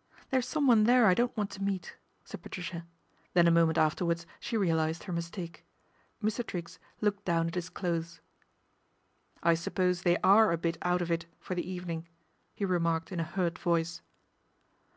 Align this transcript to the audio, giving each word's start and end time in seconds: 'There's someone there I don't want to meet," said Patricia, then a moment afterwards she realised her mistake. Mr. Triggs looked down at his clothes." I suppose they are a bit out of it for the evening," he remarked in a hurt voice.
'There's 0.30 0.48
someone 0.48 0.82
there 0.82 1.06
I 1.06 1.14
don't 1.14 1.36
want 1.36 1.48
to 1.52 1.62
meet," 1.62 1.96
said 2.24 2.42
Patricia, 2.42 2.88
then 3.34 3.46
a 3.46 3.52
moment 3.52 3.78
afterwards 3.78 4.26
she 4.40 4.56
realised 4.56 5.04
her 5.04 5.12
mistake. 5.12 5.64
Mr. 6.20 6.44
Triggs 6.44 6.80
looked 7.00 7.24
down 7.24 7.46
at 7.46 7.54
his 7.54 7.68
clothes." 7.70 8.20
I 9.44 9.54
suppose 9.54 10.02
they 10.02 10.16
are 10.24 10.50
a 10.50 10.58
bit 10.58 10.76
out 10.82 11.02
of 11.02 11.12
it 11.12 11.26
for 11.38 11.54
the 11.54 11.62
evening," 11.70 12.08
he 12.52 12.64
remarked 12.64 13.12
in 13.12 13.20
a 13.20 13.22
hurt 13.22 13.60
voice. 13.60 14.02